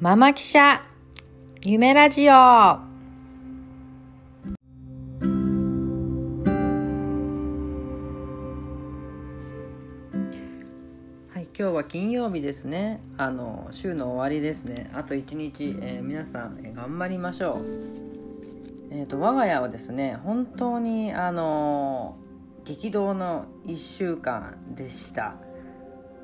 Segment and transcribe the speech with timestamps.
[0.00, 0.82] ママ記者
[1.62, 2.80] 夢ラジオは
[11.36, 13.00] い、今日は金曜日ですね。
[13.16, 14.90] あの週の終わりですね。
[14.94, 17.64] あと1日、えー皆さん、えー頑張りましょう。
[18.90, 22.16] えっ、と我が家はですね、本当にあの
[22.64, 25.36] 激動の1週間でした。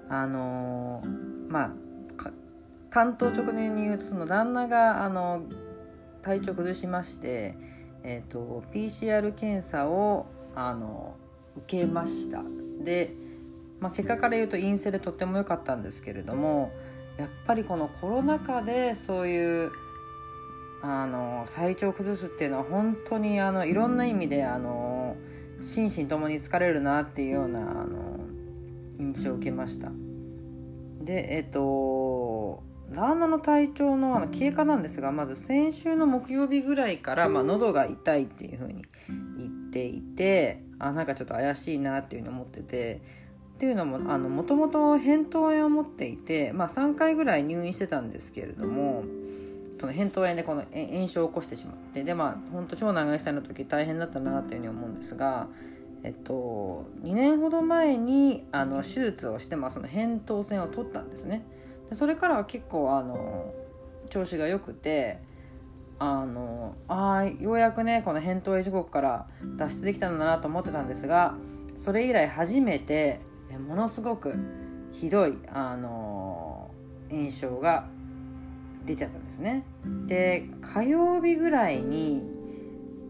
[0.08, 1.02] あの
[1.48, 1.89] まあ
[2.90, 5.42] か担当直年に言うとその旦那があの
[6.22, 7.56] 体調崩しまして、
[8.02, 11.16] えー、と PCR 検査をあの
[11.56, 12.42] 受けました。
[12.84, 13.14] で、
[13.80, 16.72] まあ、結果から言うと陰性でとっても良かったんですけれども
[17.18, 19.70] やっぱりこのコロナ禍でそういう
[20.82, 25.16] あの体調を崩すっていうのは本当にあのいろんな意味であの
[25.60, 28.18] 心身ともに疲れるなっていうようなあの
[28.98, 29.90] 印象を受けました。
[31.02, 31.60] でえっ、と
[32.92, 38.84] 旦那の体調のあの経過なんですがまず先週の木曜日ぐらいから、まあ、喉が痛いっていう風に
[39.38, 43.00] 言っていてあなんかちょっと怪しいなっていうふうに思ってて
[43.54, 49.04] っていうのももともと扁桃炎を持っていて、まあ、3回ぐらい入院してたんですけれども
[49.78, 55.48] その扁桃炎でこの炎症を起こしてしまってでまあ本当長男が1歳の時大変だったなというふうに思うんですが。
[56.02, 61.44] えっと、2年ほど前にあの手術をして、まあ、その扁桃腺を取ったんですね
[61.92, 63.52] それからは結構あの
[64.08, 65.18] 調子が良くて
[65.98, 71.34] あのあようやくねこの扁桃炎地獄から脱出できたんだなと思ってたんですが
[71.76, 73.20] それ以来初めて
[73.66, 74.34] ものすごく
[74.92, 76.70] ひどいあの
[77.10, 77.86] 炎症が
[78.86, 79.64] 出ちゃったんですね。
[80.06, 82.38] で火曜日ぐらいに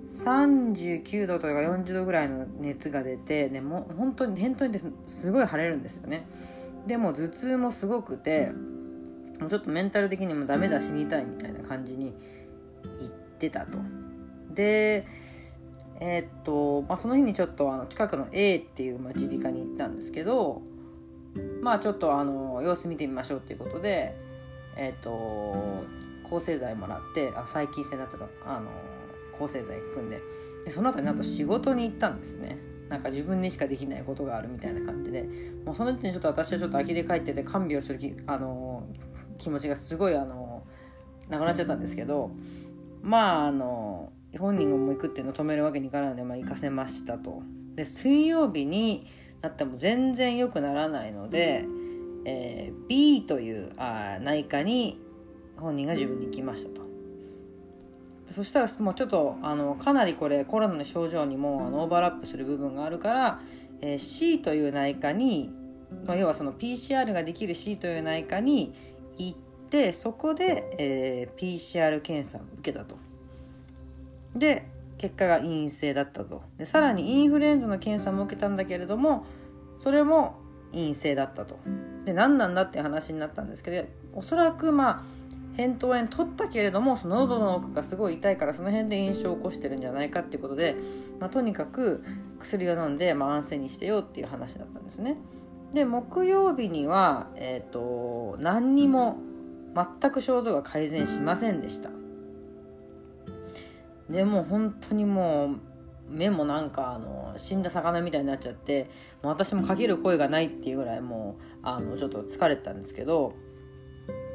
[0.07, 6.27] 39度とか40度ぐらいの熱が出て、ね、もう本当に扁桃炎ってすごい腫れるんですよね。
[6.87, 8.53] でも頭痛もすごくて
[9.41, 12.15] もうちょっとメンタル的にもダメだ死にたいみたいな感じに
[12.99, 13.79] 言ってたと。
[14.53, 15.07] で
[16.01, 20.63] えーっと、まあ、その日にちょっとあの近くの A っていう耳鼻科に行ったんですけど
[21.63, 24.17] まあちょっとあの様子見てみましょうっていうことで
[24.77, 25.85] えーっと
[26.29, 28.71] 抗生剤もらってあ細菌性だったらあの
[29.39, 30.21] 抗生剤含んで。
[30.65, 32.59] でその後になんと仕事に行ったんですね。
[32.91, 35.23] なんか自分にしかできないことがあるみたいな感じで
[35.65, 38.85] もうその時にちょっと私はちょっと呆れ返ってて看病する気あの
[39.39, 40.65] 気持ちがすごいあの
[41.29, 42.33] なくなっちゃったんですけど
[43.01, 47.43] まああの本人も行くっていうのを止めるわけにいかないので、まあ、行かせましたと。
[47.77, 49.07] で水曜日に
[49.41, 51.65] なっても全然良くならないので、
[52.25, 55.01] えー B というあ内科に
[55.57, 56.90] 本人が自分に行きましたと。
[58.31, 63.41] そしたらもうちょっとあのかなりこれコロナの症状にもあのオーバーラップする部分があるから、
[63.81, 65.51] えー C という内科に、
[66.07, 68.73] まあ、要はその PCR ができる C という内科に
[69.19, 69.39] 行っ
[69.71, 72.97] てそこで、えー PCR 検査を受けたと。
[74.37, 74.67] で
[74.99, 76.43] 結果が陰性だったと。
[76.59, 79.25] でさらにインフルエンザの検査も受けたんだけれども
[79.79, 80.37] それも
[80.73, 81.59] 陰性だったと。
[82.05, 85.05] で何なんだっていう話になったんですけどおそらくまあ
[85.61, 90.75] 扁桃炎取ったけれどもその喉の奥がすごい痛いからその辺で炎症を起こしてるんじゃないかっていうことで、
[91.19, 92.03] まあ、とにかく
[92.39, 95.19] 薬を飲んで、まあ、安静にしてよっていう話だったんですね。
[95.75, 99.19] で木曜日には、えー、と何にも
[99.75, 101.91] 全く症状が改善しませんでした。
[104.09, 105.61] でもう本当にもう
[106.09, 108.91] 目もなんかあの死んだ魚みたいになっちゃって
[109.23, 113.35] もう私もかける声がないっていうぐらいもうあのちょっと疲れてたんですけど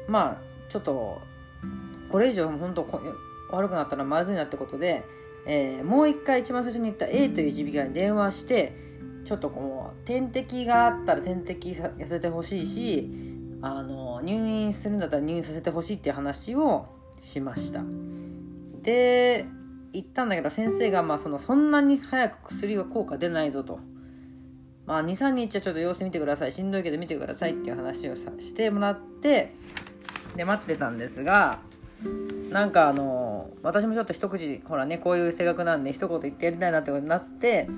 [0.08, 1.22] まあちょっと
[2.10, 3.00] これ以上本当こ
[3.50, 5.06] 悪くなったらまずいなってことで、
[5.46, 8.76] えーもう一回一番最初に言った A という耳鼻科に電話して
[9.24, 13.10] ちょっとこう点滴があったら点滴させてほしいし
[13.62, 16.86] あの入院するんだったら入院させてほしいっていう話を
[17.22, 17.82] しました。
[18.82, 19.46] で
[19.94, 23.80] 言ったんだけど先生がまあそのそんなに早く薬は効果出ないぞと、
[24.84, 26.52] まあ、23日はちょっと様子見てください。
[26.52, 29.54] しんどいけど見てくださいっていう話をさしてもらって
[30.36, 31.58] で待ってたんですが
[32.50, 37.68] なんかあの私もちょっと一口ほらねこういう性格なんで一言言ってやりたいなってことになって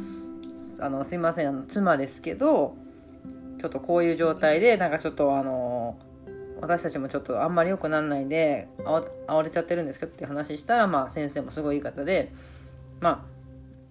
[0.80, 2.76] あのすいませんあの妻ですけど
[3.58, 5.98] ちょっとこういう状態でなんかちょっとあの
[6.60, 12.32] 私たちもちょっとあんまり良くならないであわれちゃってるんですけどって話したら、まあ、先生もすごいいい方で
[13.00, 13.38] まあ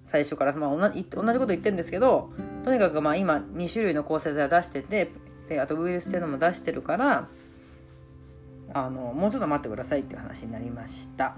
[0.04, 2.32] 最初から、まあ、同じ同じこと言ってるんですけど
[2.64, 5.12] とにかくまあ今2種類の抗生剤出してて
[5.50, 7.28] であとウイルス性のも出してるから
[8.74, 11.38] あのもうちょっと待ってくださいっていう話になりました。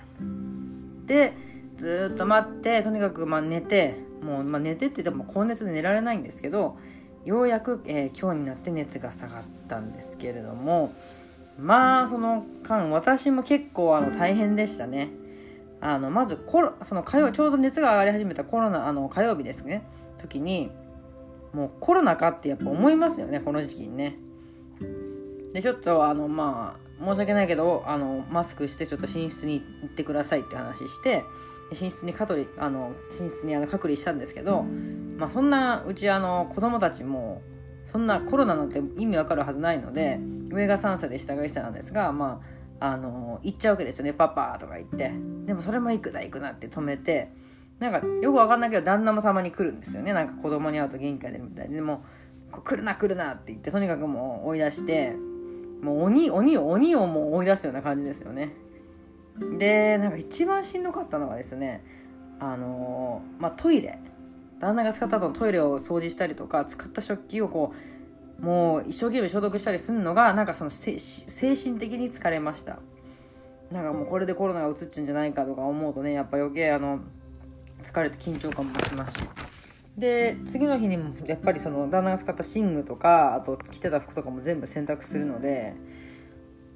[1.06, 1.34] で
[1.78, 6.78] ずっと待ってとにかくまあ寝てもう、まあ、寝てって言っても高熱で寝られないんですけど
[7.26, 10.94] ようやく、えー今日になって熱が下がったんですけれども
[11.60, 15.10] まあその間私も結構あの大変でしたね。
[15.82, 19.84] あのまずコロその火曜ちょうど熱が上がり始めたコロナあの火曜日ですね。
[20.22, 20.72] 時に
[21.54, 24.18] もうコロナかってやっぱ思いますよねこの時期にね。
[25.54, 31.24] でちょっとあのまあ申し訳ないけどあのマスクしてちょっと寝室に行ってくださいって話して
[31.72, 34.64] 寝室に隔離あの寝室にあの隔離したんですけど、
[35.18, 37.42] まあ、そんなうちあの子供たちも
[37.86, 40.20] そんなコロナなんて意味わかるはずないので
[40.52, 44.14] 上が3歳で下が1歳なんですがまああの行っちゃうわけですよね。
[44.14, 45.12] パパとか言って。
[45.46, 47.30] でもそれも行くな行くなって止めて
[47.80, 50.14] なんかよくわかんないけど旦那もたまに来るんですよね。
[50.14, 52.04] なんか子供に会うと元気が出るみたいででも
[52.52, 55.16] 来るな来るなって言ってとにかくもう追い出して
[55.82, 58.54] もう鬼鬼を鬼をもう追い出すような感じですよね。
[59.58, 61.84] でなんか一番しんどかったのはですね
[62.40, 64.00] あのー、まあ、トイレ。
[64.60, 67.74] 旦那が使った後のトイレを掃除したりとか使った食器をこ
[68.42, 70.98] うもう一生懸命消毒したりするのがなんかその精
[71.56, 72.80] 神的に疲れました。
[73.72, 77.00] なんかもうこれでコロナがうつっちゃうんじゃないかとか思うとねやっぱ余計あの
[77.84, 79.24] 疲れて緊張感も増しますし。
[80.00, 85.76] で次の日にもやっぱりその旦那が使った寝具とかあと着てた服とかも全部洗濯するので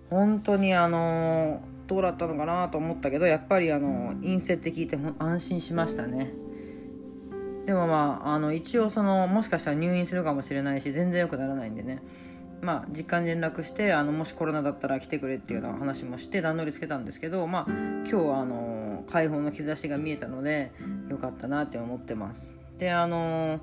[0.10, 6.34] 本当にあのどうだったのかなと思ったけどやっぱりあの陰性って聞いて安心しましたね。
[7.66, 12.02] でもまああの一応そのもしかしたら入院するかもしれないし全然良くならないんでね。
[12.62, 20.72] まあ実家に連絡してあのもしコロナだったら来てくれっていうような話もして段取りつけたんですけどまあ今日はあの解放の兆しが見えたので
[21.10, 22.63] 良かったなって思ってます。
[22.84, 23.62] であの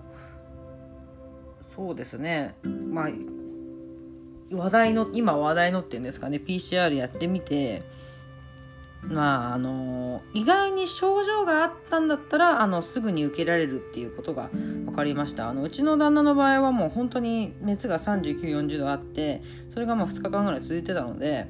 [1.77, 2.55] そうですね。
[2.65, 3.11] まあ
[4.51, 6.41] 話題の今話題のっていうんですかね。
[6.45, 7.83] PCR やってみて。
[9.03, 15.49] まああの意外に症状があったんだったらあのすぐに受けられるっていうことが分かりました。
[15.49, 21.47] あのうちの旦那の場合はもう本当に熱が3940度あってそれがまあ2日間ぐらい続いてたので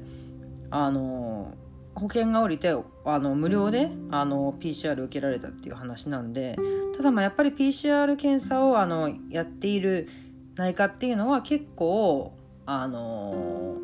[0.69, 1.53] あの
[2.01, 2.75] 保険が下りて
[3.05, 6.57] あの無料であの PCR 受けられたっていう話なんで
[6.97, 10.09] ただまあやっぱり PCR 検査をあのやっている
[10.55, 12.33] 内科っていうのは結構
[12.65, 13.75] あの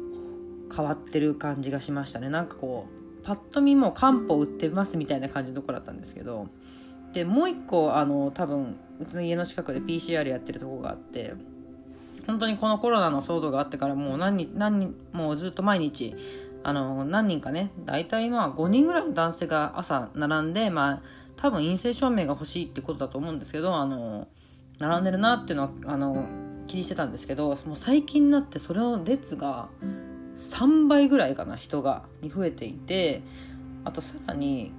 [0.75, 2.29] 変わってる感じがしましたね。
[2.29, 2.87] なんかこ
[3.21, 6.47] うパッと見も漢方売ってますみたいな感じのところだったんですけど
[7.13, 11.33] でもう一個あの多分うちの家の近くで PCR やってるとこがあって
[12.25, 16.15] 本当にこのコロナの騒動があってからもう何日何もうずっと毎日
[16.67, 21.01] あの何人かね大体まあ5人ぐらいの男性が朝並んでまあ
[21.37, 24.27] 多分陰性証明が欲しいってことだと思うんですけどあの
[24.77, 26.25] 並んでるなっていうのはあの
[26.67, 29.69] 気にしてたんですけどもう最近になってそれの列が
[30.37, 33.21] 3倍ぐらいかな人がに増えていて
[33.85, 34.73] あとさらに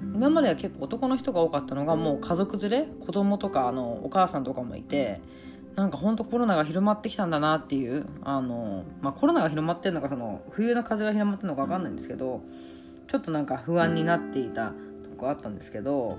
[0.00, 5.20] 今までは結構男の人が多かったのがもう家族連れ子供とかあのお母さんとかもいて
[5.76, 12.42] なんかほんとコロナが広まってきたんだなっていうあの、まあ、コロナが広まってるのかその冬の風が広まってるのか分かんないんですけど
[13.08, 14.74] ちょっとなんか不安になっていたと
[15.18, 16.16] こあったんですけど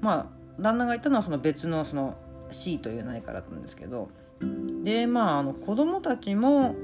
[0.00, 0.26] まあ
[0.60, 2.16] 旦那が言ったのはその別のその
[2.50, 4.08] C という内科だったんですけど
[4.84, 6.76] でまああの子供たちも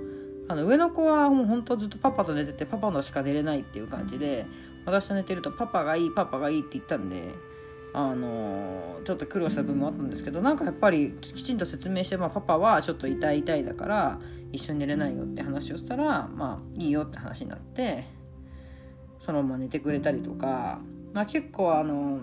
[0.48, 4.46] あの上の子はもう本当ずっとパパと寝ててパパのしか寝れないっていう感じで
[4.84, 7.28] 私と寝てるとパパがいいパパがいいって言ったんで
[7.92, 14.20] あのちょっと苦労した部分もあったんですけどなんかやっぱりきちんと説明して、まあ、パパはちょっと痛い痛いだから
[14.52, 18.04] 一緒に寝れないよって話をしたらまあいいよって話になって
[19.24, 20.80] そのまま寝てくれたりとか、
[21.12, 22.22] まあ、結構あの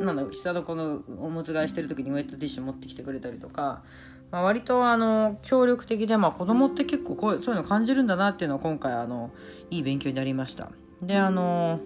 [0.00, 3.82] なんだろう下の子のおむつ替えしてる時にウェットティッシュ持ってきてくれたりとか、
[4.30, 9.30] まあ、割とあの協力的で、まあ、子供って結構こうそういうの感じるんだなっていうのを今回あの
[9.70, 10.70] いい勉強になりました。
[11.02, 11.80] であの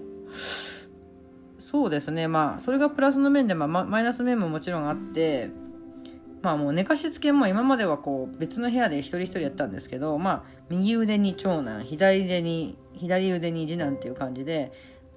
[1.70, 2.26] そうですね。
[2.26, 5.50] まあそれがプラスの面で、まあ、マイナス面ももちろんあって
[6.42, 14.72] まあもう寝かしつけも今まではこう別の部屋で一人一人やったんですけどまあ右腕に長男左腕に左腕に次男っていう感じで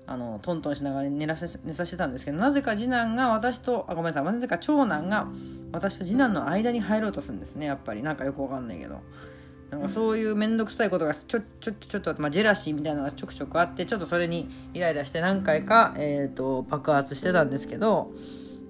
[0.06, 4.24] あのトントンしながら寝らせ寝させてたんですけどなぜか次男が私とあごめんなさい。
[4.24, 5.28] なぜか長男が
[5.72, 7.66] 私と次男の間に入ろうとするんですね。
[7.66, 8.04] やっぱり。
[8.04, 9.00] なんかよくわかんないけど。
[9.74, 18.12] なんかそういう面倒くさいことがちょちょちょっとまあ、ジェラシーみたいなのがちょくちょくあってちょっとそれにイライラして何回か、えーと、爆発してたんですけど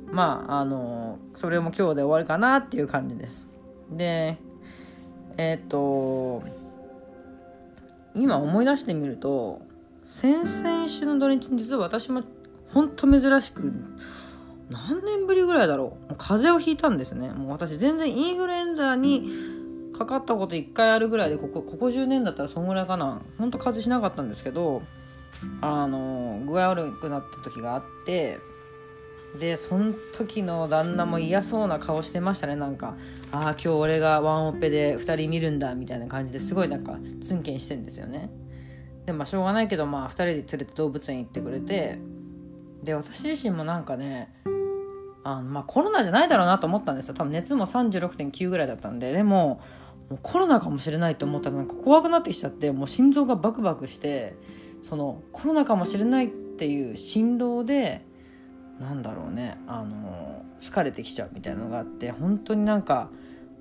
[0.09, 3.47] まああのそれも今日で終わりかなっていう感じです。
[3.91, 4.37] で
[5.35, 6.43] えっ、ー、と
[8.15, 9.61] 今思い出してみると
[10.05, 12.23] 先々週の土日に実は私も
[12.71, 13.73] ほんと珍しく
[14.69, 17.29] 何年ぶりぐらいだろう風邪をひいたんですね。
[17.29, 19.52] もう私全然インフルエンザに
[19.97, 23.21] かかったこと1回あるぐらいでここここ10年だったらそんぐらいかな。
[23.37, 24.81] ほんと風邪しなかったんですけど
[25.61, 28.39] あの具合悪くなった時があって
[29.39, 32.55] でその時の旦那も嫌そうな顔してましたね。
[32.55, 32.95] なんか
[33.31, 38.29] ああ今日俺がワンオペで2人見るんだみたいな感じですごいなんかツンケンしてんですよね。
[39.05, 41.99] でまあしょうがないけどまあ2人で連れて動物園行ってくれて
[42.83, 44.33] で私自身もなんかね
[45.23, 47.15] あのまあコロナじゃないだろうなと思ったんですよ。
[47.15, 49.11] 多分熱も36.9ぐらいだったんで。
[49.11, 49.61] でも
[50.13, 54.35] もうコロナかもしれないと思ったらなんか怖くなってきちゃってもう心臓がバクバクして
[54.87, 58.05] そのコロナかもしれないっていう振動で
[58.79, 63.09] なんだろうねあの疲れてきちゃうみたいなのがあって本当になんか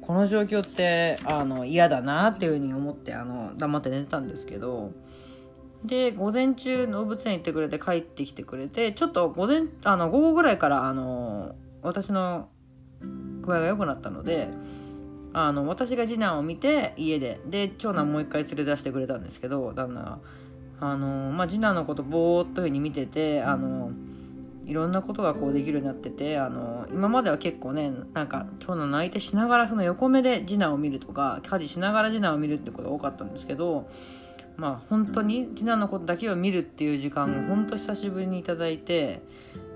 [0.02, 4.92] この状況ってあの嫌だなっていうふうに思ってあの黙って寝てたんですけど
[5.87, 12.50] で午前中動物園行ってくれて帰ってきてくれてちょっと午前あの午後ぐらいからあの私の
[13.40, 14.49] 具合が良くなったので
[15.34, 17.40] あの私が次男を見て家で。
[17.46, 20.18] で長男もう一回連れ出してくれたんですけど旦那が。
[20.80, 23.92] あの、まあ、次男のことぼーっというふうに見ててあの
[24.66, 33.88] いろんなことがこうできるようになっててあの今までは結構ねなんか長男泣いてしながらその横目で次男を見るとか家事しながら次男を見るってことが多かったんですけど
[34.56, 39.22] まあ本当に次男のことだけを見るっていう時間を本当久しぶりにいただいて、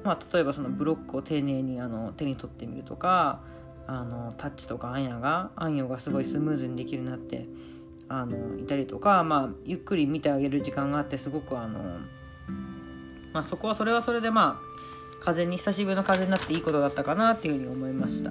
[0.05, 3.41] まあ、例えばそのブロックを丁寧にあの手に取ってみるとか
[3.87, 7.47] あのタッチとかあんやがあんよがすごいスムーズにできるようになって
[8.09, 11.81] あのいたりとか、まあ、ゆっくり見てあげる時間があってすごくあの、
[13.33, 18.31] まあ、そこはそれはそれでまあ風に久しぶりの風になっていいことだったかなっていうふうに思いました。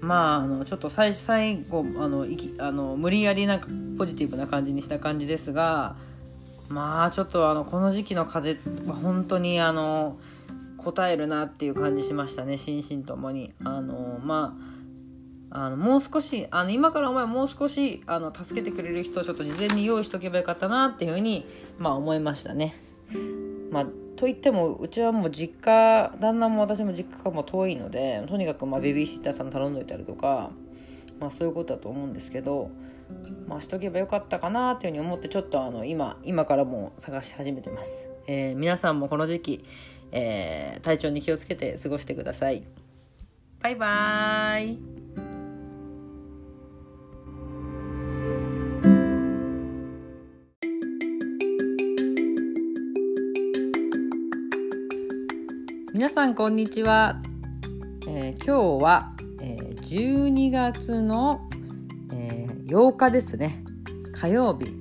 [0.00, 5.96] まああのちょっと最最後あのいきあの無理やりなんかポジティブな感じにした感じですが
[6.68, 10.18] まあちょっとあのこの時期の風は本当にあの
[10.84, 14.80] 応えるなっていう感じしましたね心身ともにあのまあ
[15.52, 21.44] あのもう少しあの今からお前もう少しあの助けてくれる人をちょっと事前に用意しとけばよかったなっていうふうに、
[21.76, 22.76] まあ、思いましたね。
[23.70, 30.50] まあといってもうちはもう実家旦那も私も実家がも遠いのでとにかくまあベビーシッターさん頼んどいたりとか、
[31.18, 32.70] まあ、そういうことだと思うんですけど、
[33.48, 37.90] まあ、しとけばよかったかなっていうふうに思ってちょっとあの今今からも探し始めてます、
[38.26, 39.64] えー、皆さんもこの時期、
[40.12, 42.62] えー、体調に気をつけて過ごしてください。
[43.60, 45.00] バイバーイ。
[55.92, 57.20] 皆さんこんにちは、
[58.08, 59.12] えー、今日は、
[59.42, 61.50] えー、12月の、
[62.12, 63.62] えー、8日ですね。
[64.12, 64.79] 火曜日、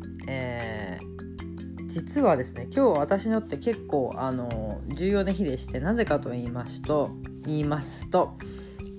[1.89, 7.09] 実はですね今日私にとって結構あの重要な日でしてなぜかと言いますと
[7.45, 8.37] 言いますと、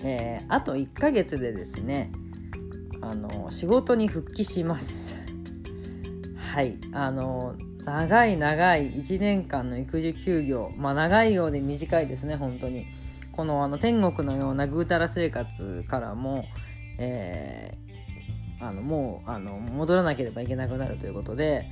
[0.02, 2.10] えー、あと1ヶ月でですね
[3.00, 5.20] あの仕事に復帰します。
[6.36, 7.54] はいあの
[7.84, 12.86] 長い長い1年間の育児休業まあ長いようで短いですね本当に。
[13.30, 16.44] このあの天国のようなぐうたら生活からも、
[16.98, 21.70] えー、あのもうあの戻らなければいけなくなるということで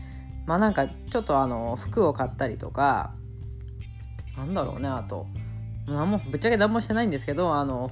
[0.48, 3.12] まあなんかちょっとあの服を買ったりとか
[4.34, 5.26] なんだろうねあと
[5.86, 7.90] 何もぶっちゃけ何もしてないんですけどあの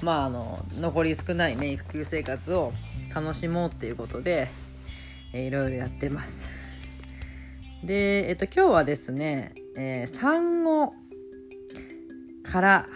[0.00, 2.72] まああの残り少ないね育休生活を
[3.12, 4.48] 楽しもうっていうことで、
[5.32, 6.50] えー、いろいろやってます。
[7.82, 10.94] で、えっと、今日はですね、えー、産後
[12.44, 12.86] から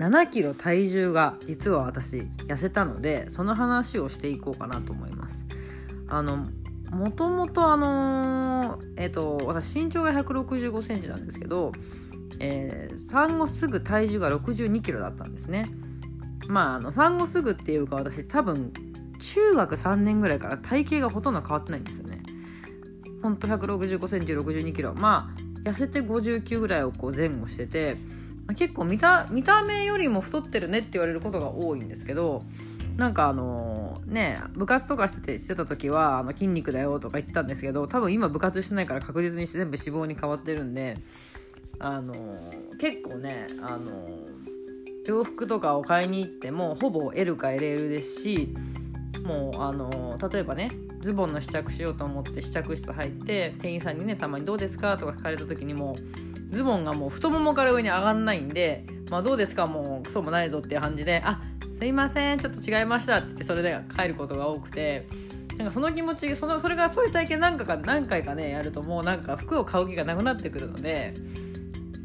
[0.00, 2.16] 7キロ体重が実は私
[2.48, 5.46] 痩せたのでその話をしていこうかなと思います
[6.08, 6.48] あの
[6.92, 11.72] もともとあのー、えっ、と私身長が1 6 5センチなんですけど、
[12.38, 15.70] えー、産後すぐ体重が6 2キロだったんですね。
[16.48, 18.72] まああの産後すぐっていうか私多分
[19.18, 22.22] 中学3年ぐらいから体型がほとんど変わってないんですよね。
[23.22, 24.94] ほんと165センチ62キロ。
[24.94, 27.96] まあ痩せて59ぐらいをこう前後してて、
[28.54, 32.42] 結構見た見た目よりも太ってるねって言われることが多いんですけど
[32.96, 40.98] なんかあのね部活とかしててしてた時はあの筋肉だよとか言ってたんですけど多分今部活してないから確実に全部脂肪に変わってるんで
[41.78, 42.14] あの
[42.78, 44.06] 結構ねあの
[45.06, 48.54] 洋服とかを買いに行ってもほぼ L か LL ですし
[49.24, 50.70] もうあの例えばね
[51.00, 55.96] ズボンの試着しようと思って試着室入って店員さんにねたまに「どうですか?」とか聞かれた時にも
[56.52, 61.40] ズボンがもう太ももから上に上がんないんで「まあ、どうですかもうクソもないぞ」っていう感じで「あ
[61.78, 65.06] すいませんちょっと違いました」って言ってそれで帰ることが多くて。
[65.58, 71.12] なんかその気持ちそのそれがそういう体験何回か何回かねやるともうなんか服を買う気がなくなってくるので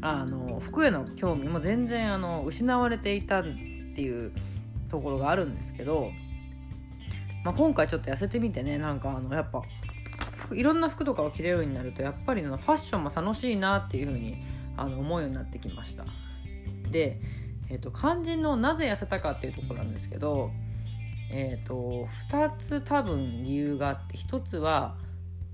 [0.02, 4.32] あの服への興味も全然あの失われていたっていう
[4.90, 6.12] ところがあるんですけど
[7.44, 9.62] まあ、今回ちょっと痩せてみてねなんかあのやっぱ
[10.54, 14.42] いろんな服とかを着れるようになるとやっぱりのファッションも楽しいなっていう風に
[14.76, 16.04] あの思うようになってきました
[16.90, 17.20] で、
[17.68, 20.50] えーと、肝心のなぜ痩せたかっていうところなんですけど、
[21.30, 24.96] えーと、2つ多分理由があって1つは、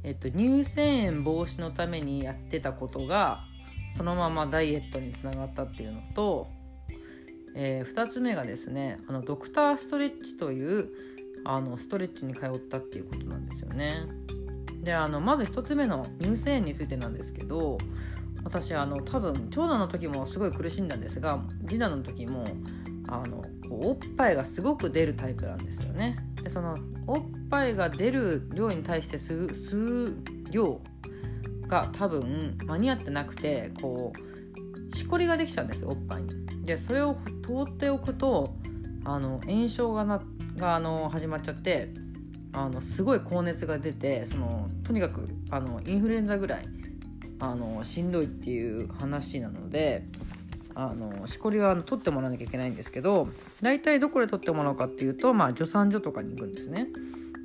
[0.02, 3.44] えーと、乳腺炎防止のためにやってたことが
[3.96, 6.48] そのままダイエットにつながったっていうのと、
[7.54, 10.88] えー、2つ目がですねあのドクターストレッチという
[11.44, 14.06] あのストレッチに通ったっていうことなんですよね。
[14.84, 17.78] であのまず1つ目の乳腺炎についてなんですけど
[18.44, 22.46] 私あの多分長男の時もすごい苦しんだんですが次男の時も
[23.08, 26.18] あのおっぱいがすごく出るタイプなんですよね。
[26.42, 26.76] でその
[27.06, 30.80] おっぱいが出る量に対して吸う吸う量
[31.66, 34.12] が多分間に合ってなくてこ
[34.92, 36.64] うしこりができちゃうんですおっぱいに。
[36.64, 38.54] でそれを通っておくと
[39.04, 40.20] あの炎症がな
[40.56, 41.90] があの始まっちゃって
[42.54, 46.64] あのすごい高熱が出てそのとにかくあのインフルエンザぐらい
[47.40, 50.04] あのしんどいっていう話なので
[50.74, 53.28] あのしこりが取ってもらわなきゃいけないんですけど
[53.60, 56.88] 大体どこで取ってもらうかっていうと、まあ、助産所とかに行くんですね。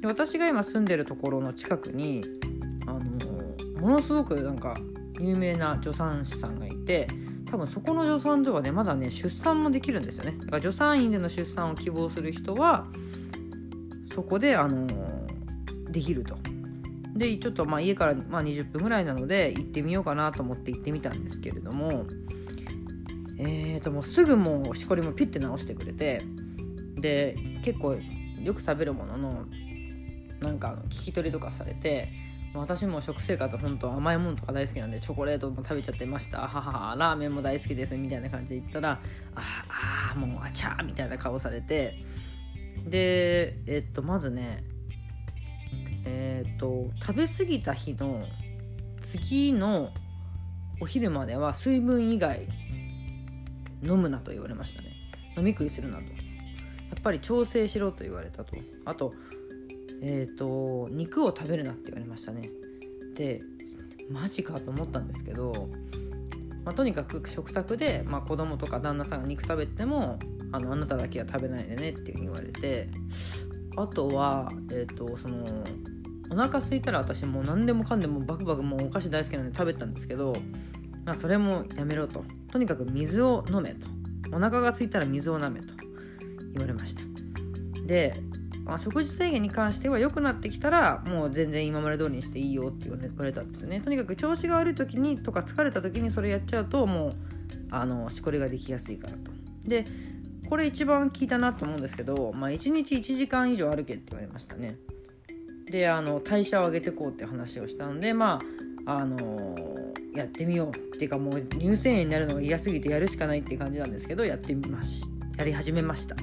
[0.01, 2.24] で私が今住んでるところの近くに
[2.88, 4.75] あのものすごくなんか
[5.20, 7.08] 有名な助産師さんがいて
[7.50, 12.88] 多分そこの助産所はねまだね出産もできるんですよねだから助産院での出産を希望する人は
[14.19, 14.85] そこであの
[15.89, 16.38] できると。
[17.15, 22.05] でちょっとまあ家からまあ20分ぐらいなので行ってみようかなと思って行ってみたんですけれども。
[23.41, 26.21] えーともうすぐもうしこりもピッて直してくれて。
[26.95, 27.95] で結構
[28.43, 29.45] よく食べるものの
[30.41, 32.09] なんか聞き取りとかされて。
[32.51, 36.47] 私も食生活本当甘いものとか大好きなんでチョコレートも食べちゃってました。
[36.47, 38.99] 母ラーメンも大好きですみたいな感じで言ったら
[39.35, 41.95] ああもうあちゃーみたいな顔されて。
[42.88, 44.63] でえっとまずね
[46.05, 48.25] えっと食べ過ぎた日の
[49.01, 49.91] 次の
[50.81, 52.48] お昼までは水分以外
[53.83, 54.89] 飲むなと言われましたね。
[55.38, 56.03] 飲み食いするなと。
[56.03, 56.09] や
[57.00, 58.55] っぱり調整しろと言われたと。
[58.86, 59.13] あと
[60.01, 62.50] えっ、ー、と肉を食べるなって言われましたね。
[63.15, 63.41] で
[64.09, 65.69] マジかと思ったんですけど、
[66.65, 70.17] まあ、とにかく食卓で、まあ、子供とか旦那さんが肉食べても
[70.51, 72.89] あのあなただけは食べないでねっていうふうに言われて
[73.77, 75.45] あとはえっ、ー、とその
[76.31, 80.33] お腹空いたら私もう何でもかんでもバクバクもうお菓子大好きなんで食べたんですけど、
[81.05, 82.23] まあ、それもやめろと。
[82.51, 83.88] とにかく水を飲めと。
[84.31, 85.73] お腹が空いたら水を飲めと。
[86.53, 87.01] 言われました。
[87.85, 88.13] で
[88.69, 93.81] まあ、食事制限に関しては良くなってきたらもう全然今まで通りにしていいよって言われたんですよね。
[93.81, 97.13] とにかく調子が悪い時にとか疲れた時にそれやっちゃうともう
[97.71, 99.31] あのしこりができやすいからと。
[99.67, 99.85] で
[100.49, 104.77] これ一番効いたなと思うんですけど、まあ、1日1時間以上歩けって言われましたね。
[105.69, 108.39] であの代謝を上げてこうって話をしたのでま
[108.88, 115.03] ああのー、やってみようっていうかもう乳腺炎になるのが嫌すぎてやるしかないって感じなんですけどやってみまし
[115.38, 116.15] やり始めました。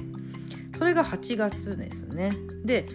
[0.77, 2.31] それが8月ですね。
[2.65, 2.85] で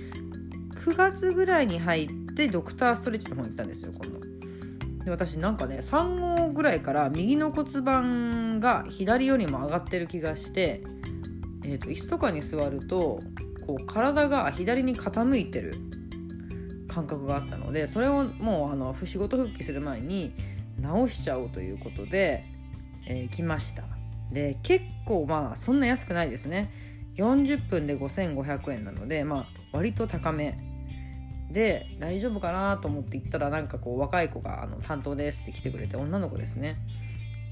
[0.75, 4.21] 9月ぐらいに入ってドクターストレッチの方に行ったんですよ今度。
[5.05, 10.83] で私なんかね3号ぐらいから右の骨盤が左よりも上がってる気がして、
[11.65, 13.21] えーと、椅子とかに座ると
[13.67, 15.75] こう体が左に傾いてる
[16.89, 20.35] 感覚があったのでそれをもうあの仕事復帰する前に
[20.79, 22.45] 直しちゃおうということで、
[23.07, 23.85] えー、来ました。
[24.31, 26.71] で結構まあそんな安くないですね。
[27.17, 30.59] 40分で5500円なのでまあ割と高め。
[31.51, 36.79] で大丈夫かなと思って行ったらなんかこう若い子があの担当ですって来てくれて女の子ですね。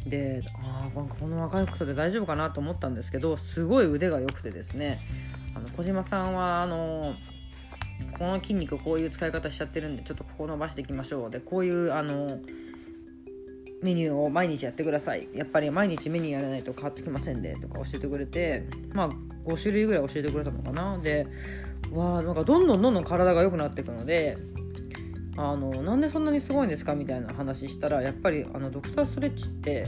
[0.07, 5.01] でああこの若い子で大丈夫かなと思ったんですけどすごい腕が良くてですね
[5.55, 7.15] あの小島さんはあの
[8.19, 11.31] この筋肉こういう使い方しちゃってるんでちょっとここ伸ばしていきましょう。
[11.31, 12.39] でこういうあの
[13.83, 15.29] メニューを毎日やってください。
[15.35, 19.09] やっぱり毎日メニューやらないと変わってきませんでとか教えてくれてまあ
[19.47, 20.99] 5種類ぐらい教えてくれたのかな。
[20.99, 21.27] で
[21.93, 24.37] わあなんかどんどんどんどん体が良くなっていくので
[25.37, 29.87] あのなんでそんなにすごいんですかみたいな話したらやっぱりあのドクターストレッチって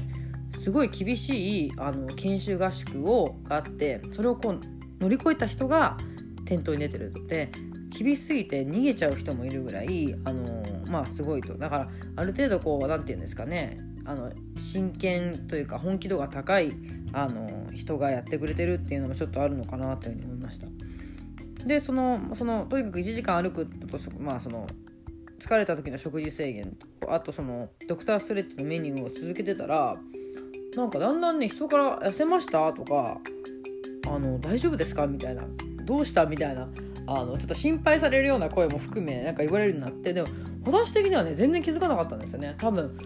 [0.59, 4.61] すごい厳しいあの研修合宿をがあってそれをこう
[5.00, 5.96] 乗り越えた人が
[6.44, 7.50] 店頭に出てるので
[7.90, 16.72] 厳しすぎて逃げちゃう人もいるぐらいあのまあすごいとだからある程度こう何て言うんですかねあの真剣というか本気度が高い
[17.12, 20.68] あの人がやってくれてるっていうのもちょっとあるのかなというふうに思いました。
[21.66, 23.87] でそのそのとにかく1時間歩くと
[24.18, 24.66] まあその
[25.42, 29.96] 疲れた時の食事制限とあとそのドクターストレッチのメニューを続けてたら
[30.76, 33.18] なんかだんだんね人から「痩せました?」とか
[34.07, 35.44] 「あの大丈夫ですか?」みたいな
[35.85, 36.68] 「どうした?」みたいな
[37.07, 40.28] あのちょっと心配されるような声も含めなんか言われるようになってでも
[40.64, 42.96] 私的にはね全然気づかなかったんですよね多分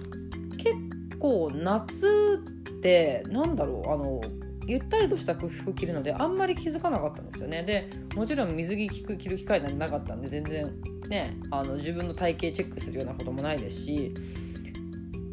[0.59, 0.75] 結
[1.19, 2.43] 構夏
[2.77, 4.21] ってなんだろうあの
[4.67, 10.73] ゆったりとした服着るのであんまり気づかなかったんですよねでもちろん水着着る機会なんてなかったんで全然
[11.09, 14.15] ねあの自分の体型チェックするようなこともないですし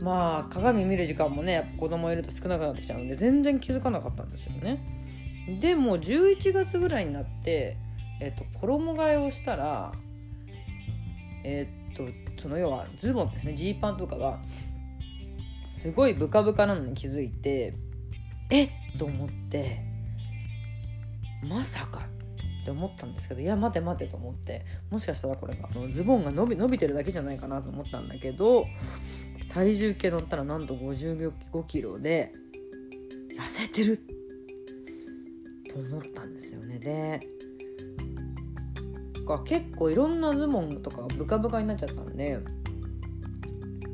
[0.02, 4.84] まあ鏡見る時間もねやっぱ子供いると少なくなってきちゃうんで全然気づかなかったんですよね。
[5.60, 7.78] でも11月ぐらいになって、
[8.22, 9.92] えっと、衣替えをしたら
[11.44, 12.08] えっと
[12.42, 14.40] その要はズボンですねジーパンとかが
[15.76, 17.76] すごいブカブカなのに気づいて
[18.50, 19.82] えっと思って
[21.44, 22.08] まさか
[22.64, 28.66] って思ったんですけどいや待て待てと思ってもしかしたらこれがそのズボンが伸び伸びてるだけじゃないかなと思ったんだけど
[29.50, 31.34] 体重計乗ったらなんと55
[31.68, 32.32] キロで
[33.38, 33.98] 痩せてる
[35.70, 36.80] と思ったんですよね。
[36.80, 37.20] で
[39.46, 42.40] 結構いろんなズボンとかブカブカになっちゃったんで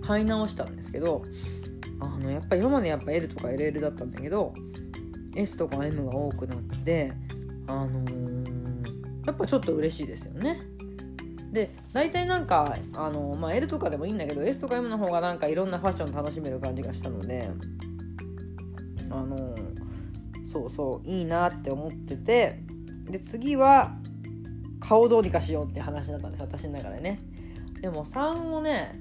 [0.02, 1.24] 買い直したんですけど
[2.00, 4.54] あのやっぱ今までやっぱ L とか LL だったんだけど
[5.36, 7.14] S とか M が多くなって
[7.68, 8.39] あのー、
[9.30, 10.60] やっぱちょっと嬉しいですよね。
[11.52, 17.50] で大体なんかあの、まあ、L とかでもいいんだけど S とか M の方がなんかいろんなファッション楽しめる感じがしたので
[19.10, 19.56] あの
[20.52, 22.64] そうそういいなって思ってて
[23.06, 23.96] で次は
[24.80, 27.20] 顔どうにかしようって話だったんです私の中でね。
[27.82, 28.92] でも3をね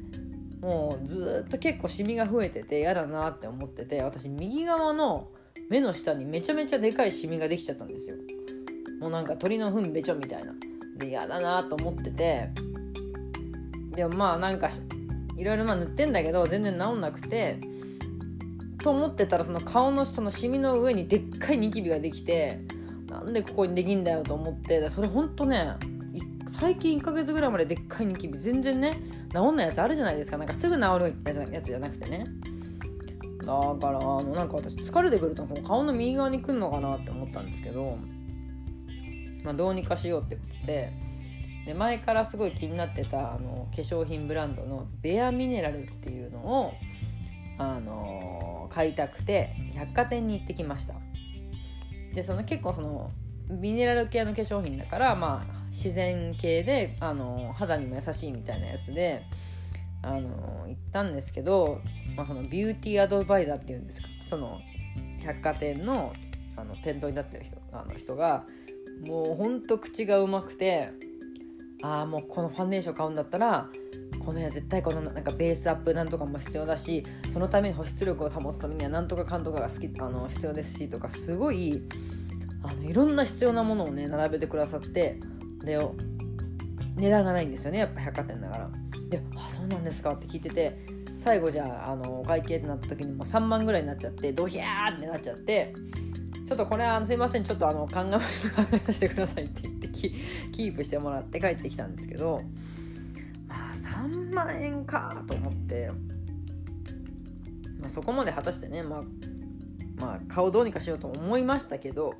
[0.60, 5.28] もうずっと結構シミが増えてて嫌だなって思ってて私右側の
[5.68, 8.16] 目の下にめちゃめちゃでかいシミができちゃったんですよ。
[9.00, 10.52] もうなんか鳥の糞べちょみたいな。
[10.96, 12.50] で嫌だなと思ってて。
[13.94, 14.68] でもまあなんか
[15.36, 17.58] いろいろまあ塗ってんだけど全然治んなくて。
[18.82, 22.60] と思ってたらその顔のそのシミの上にでっかいニキビができて。
[23.10, 24.88] なんでここにできんだよと思って。
[24.90, 25.74] それほんとね
[26.60, 29.00] 最近1ヶ月ぐらいまででっかいニキビ全然ね
[29.32, 30.38] 治んないやつあるじゃないですか。
[30.38, 31.14] なんかすぐ治る
[31.52, 32.26] やつじゃなくてね。
[33.40, 37.96] だからあのなんか私疲れてくると顔の右側に来るのかなって思ったんですけど、
[39.48, 40.92] まあ、どうにかしようってことで。
[41.64, 46.72] で前からすごい気になってたあの化粧品ブランドのベアミネラルっていうのを
[47.58, 50.94] あの買いたくて百貨店に行ってきました。
[52.14, 53.10] でその結構その
[53.50, 59.24] ミネラル系の化粧品だからまあ自然系であの肌にも優しいみたいなやつで
[60.02, 61.82] あの行ったんですけど、
[62.16, 64.08] まあ、そのビューティーアドバイザーっていうんですか。
[64.30, 64.58] その
[65.22, 66.14] 百貨店の
[66.56, 68.44] あの店頭になってる人あの人が
[69.06, 70.90] もうほんと口がうまくて
[71.82, 73.68] ああもうこのファンデーション買うんだったら
[74.24, 81.82] この絵絶対このなんかベースアップなんとかも必要だしそのために保湿力を保つためにはなんとかかんとかが好きあの必要ですしとかすごい
[82.62, 85.20] あのいろんな必要なものをね並べてくださって
[85.64, 85.78] で
[86.96, 88.70] 値段がないんですよねやっぱ百貨店だから。
[89.08, 90.78] で「あそうなんですか」って聞いてて
[91.16, 95.74] 最後じゃああのお会計ってなった時にもう3万ぐらいになっちゃってドヒャーってなっちゃって
[96.48, 102.40] ちょっとこれあのすいませんちょっとあの考え考えさせてくださいって言ってキープしてもらって帰ってきたんですけど
[103.46, 105.90] まあ3万円かと思って、
[107.78, 109.00] まあ、そこまで果たしてねまあ
[110.00, 112.14] まあ顔どうにかしようと思いましたけど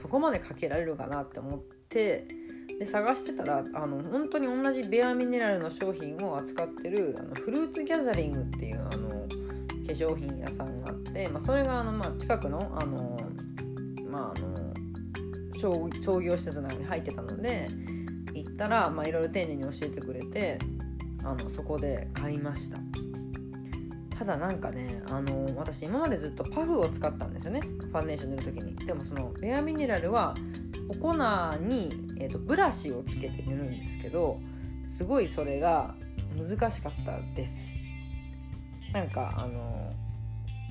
[0.00, 2.28] そこまでかけられるかなって思って
[2.78, 9.08] で探してたらあの本当に同じベアミネラルの商品を扱ってるあのフルーツギャザリングっていうあの
[9.84, 13.18] 化粧品屋さんがあって、まあ、それがあの、まあ、近くのあの、
[14.14, 14.72] まあ、あの
[15.96, 17.68] 商業施設の中に入ってたので
[18.32, 20.60] 行ったらいろいろ丁寧に教えてくれて
[21.24, 22.78] あのそこで買いました。
[24.16, 27.60] ただなんかねあの私今までずっとパフを使ったんですよね。
[27.60, 28.76] ファンデーション塗る時に。
[28.86, 30.34] でもそのベアミネラルは
[30.88, 31.14] お粉
[31.60, 34.38] に、えーと、ブラシをつけて塗るんですけど
[34.86, 35.96] すごいそれが
[36.36, 37.72] 難しかったです。
[38.92, 39.92] なんかあの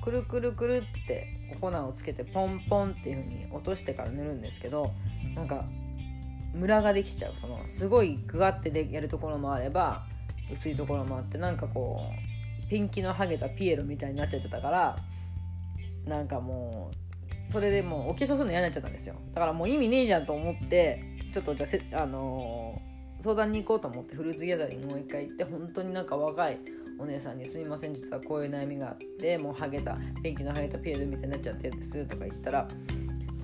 [0.02, 4.92] くるくるくるって粉をつけてポンポンっていう風に落としてから塗るんですけど
[5.34, 5.64] なんか
[6.54, 7.36] ムラができちゃう。
[7.36, 10.06] そのすごいグワってでやるところもあれば
[10.52, 12.00] 薄いところもあってなんかこ
[12.66, 14.96] うピンキのハゲたピエロみたいになっちゃってたから
[16.06, 16.90] なんかも
[17.48, 19.16] うそれでもうお化粧するの嫌になっちゃったんですよ。
[19.34, 21.66] だからもう意味ねえじゃんと思ってちょっとじゃ
[21.98, 22.93] あ、あのー、
[23.24, 26.58] 相談に行こうと思ってフルーツギャザリングもう一回行って本当になんか若い
[26.98, 32.68] お姉さんに「すみません実はこういう悩みがあってもうハゲたペンキのハゲたピエールみたいになっちゃってるんです」とか言ったら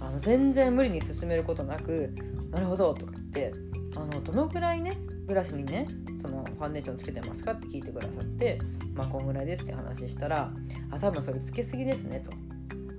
[0.01, 2.13] あの全然無理に進めることなく
[2.53, 3.55] 「なるほど」とか言って
[3.97, 5.87] あのどのぐらいねブラシにね
[6.21, 8.59] そのファンデーションつけてますかって聞いてくださって
[8.93, 10.53] 「まあこんぐらいです」って話したら
[10.93, 12.31] 「あ多分それつけすぎですね」と。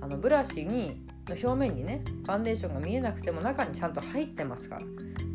[0.00, 4.82] あのブラシにの表面にねファンデーションが見えなくても中にちゃんと入ってますから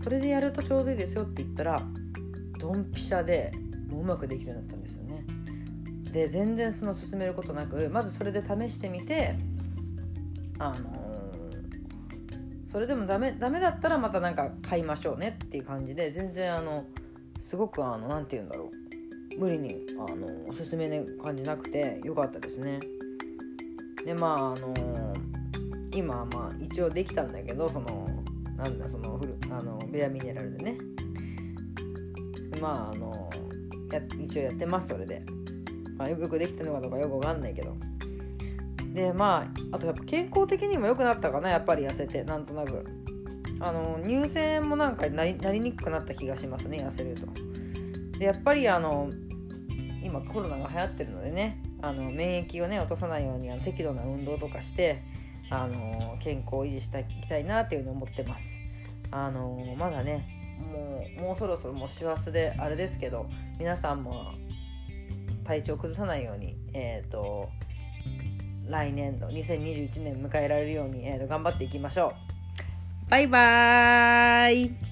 [0.08, 1.84] それでやるとちょうどいいですよって言ったら
[2.60, 3.52] ドンピシャで
[3.92, 5.26] もううまくできるようになったんですよね。
[6.14, 9.36] で全然その進めることなくまずそれで試してみて
[10.60, 11.30] あの
[12.72, 16.86] それでもダメダメだったらまたなんか買いましょうねっていう感じで全然あの
[17.42, 18.72] すごくあの何て言うんだろ
[19.36, 19.38] う。
[19.38, 22.80] 無理にあのおすすめな感じなくてよかったですね。
[24.06, 24.74] でまああの
[25.94, 28.08] 今まあ一応できたんだけどその
[28.56, 29.27] なんだそのフルあの
[29.92, 30.78] ベアミネラルでね。
[32.62, 33.30] まああの
[33.92, 35.22] や一応やってますそれで、
[35.98, 37.76] まあ、よくできてるのかどうかよくわかんないけど。
[38.94, 42.86] でまああとやっぱ健康的にも良くなったかなやっぱり痩せてなんとなく。
[43.60, 47.28] あの乳腺もなんかなりなりにくくなった気がしますね痩せると。
[48.20, 49.10] でやっぱりあの
[50.04, 55.04] 今コロナが流行ってるのでねあの免疫をね落とさないようにあの適度な運動とかして
[55.50, 58.57] あの健康を維持していきたいなっていうふうに思ってます。
[59.12, 60.28] あのまだね
[60.72, 63.28] もうもうそろそろもう師走であれですけど
[63.60, 64.34] 皆さんも
[65.44, 67.50] 体調崩さないようにえっ、ー、と
[68.68, 72.14] 来年度2021年迎えられるように、えー、と頑張っていきましょ
[73.08, 73.10] う。
[73.10, 74.87] バイバーイ。